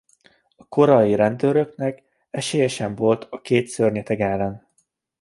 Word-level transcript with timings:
A 0.55 0.65
Koreai 0.69 1.15
rendőrnek 1.15 2.03
esélye 2.29 2.67
sem 2.67 2.95
volt 2.95 3.27
a 3.29 3.41
két 3.41 3.67
szörnyeteg 3.67 4.21
ellen. 4.21 4.67